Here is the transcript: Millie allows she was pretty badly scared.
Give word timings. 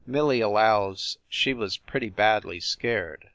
Millie 0.07 0.41
allows 0.41 1.19
she 1.29 1.53
was 1.53 1.77
pretty 1.77 2.09
badly 2.09 2.59
scared. 2.59 3.29